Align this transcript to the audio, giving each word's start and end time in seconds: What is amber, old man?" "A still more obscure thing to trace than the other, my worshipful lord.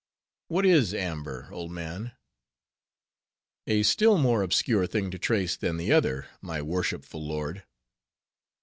What 0.47 0.65
is 0.65 0.95
amber, 0.95 1.47
old 1.51 1.69
man?" 1.71 2.13
"A 3.67 3.83
still 3.83 4.17
more 4.17 4.41
obscure 4.41 4.87
thing 4.87 5.11
to 5.11 5.19
trace 5.19 5.55
than 5.55 5.77
the 5.77 5.91
other, 5.93 6.25
my 6.41 6.59
worshipful 6.59 7.23
lord. 7.23 7.63